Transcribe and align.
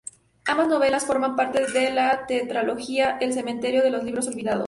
Ambas 0.45 0.67
novelas 0.67 1.05
forman 1.05 1.35
parte 1.35 1.63
de 1.71 1.91
la 1.91 2.25
tetralogía 2.25 3.19
"El 3.21 3.33
cementerio 3.33 3.83
de 3.83 3.91
los 3.91 4.03
libros 4.03 4.25
olvidados". 4.27 4.59